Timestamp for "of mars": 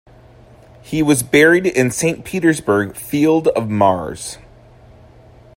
3.49-4.39